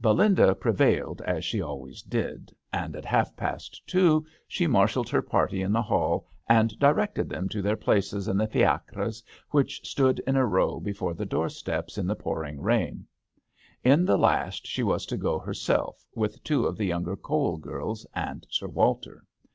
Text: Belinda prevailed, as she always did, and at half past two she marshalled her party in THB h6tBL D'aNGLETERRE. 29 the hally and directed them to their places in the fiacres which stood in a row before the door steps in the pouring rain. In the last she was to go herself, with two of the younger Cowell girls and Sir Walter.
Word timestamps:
Belinda 0.00 0.54
prevailed, 0.54 1.20
as 1.26 1.44
she 1.44 1.60
always 1.60 2.00
did, 2.00 2.50
and 2.72 2.96
at 2.96 3.04
half 3.04 3.36
past 3.36 3.86
two 3.86 4.24
she 4.48 4.66
marshalled 4.66 5.10
her 5.10 5.20
party 5.20 5.60
in 5.60 5.72
THB 5.72 5.84
h6tBL 5.84 5.90
D'aNGLETERRE. 5.90 5.92
29 5.92 6.12
the 6.16 6.16
hally 6.48 6.56
and 6.60 6.78
directed 6.78 7.28
them 7.28 7.48
to 7.50 7.60
their 7.60 7.76
places 7.76 8.26
in 8.26 8.38
the 8.38 8.46
fiacres 8.46 9.22
which 9.50 9.86
stood 9.86 10.18
in 10.20 10.36
a 10.36 10.46
row 10.46 10.80
before 10.80 11.12
the 11.12 11.26
door 11.26 11.50
steps 11.50 11.98
in 11.98 12.06
the 12.06 12.16
pouring 12.16 12.62
rain. 12.62 13.06
In 13.84 14.06
the 14.06 14.16
last 14.16 14.66
she 14.66 14.82
was 14.82 15.04
to 15.04 15.18
go 15.18 15.38
herself, 15.38 16.06
with 16.14 16.42
two 16.42 16.64
of 16.64 16.78
the 16.78 16.86
younger 16.86 17.14
Cowell 17.14 17.58
girls 17.58 18.06
and 18.14 18.46
Sir 18.48 18.68
Walter. 18.68 19.26